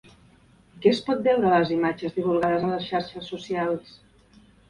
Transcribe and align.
Què 0.83 0.87
es 0.91 1.01
pot 1.09 1.19
veure 1.27 1.51
a 1.51 1.59
les 1.63 1.73
imatges 1.75 2.17
divulgades 2.17 2.65
a 2.67 2.71
les 2.71 2.87
xarxes 2.93 3.31
socials? 3.35 3.93